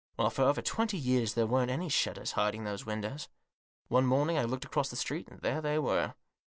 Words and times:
Well, 0.17 0.31
for 0.31 0.41
over 0.45 0.63
twenty 0.63 0.97
years 0.97 1.35
there 1.35 1.45
weren't 1.45 1.69
any 1.69 1.87
shutters 1.87 2.31
hiding 2.31 2.63
those 2.63 2.87
windows. 2.87 3.27
One 3.87 4.07
morning 4.07 4.35
I 4.35 4.45
looked 4.45 4.65
across 4.65 4.89
the 4.89 4.95
street, 4.95 5.27
and 5.29 5.39
there 5.41 5.61
they 5.61 5.77
were." 5.77 6.15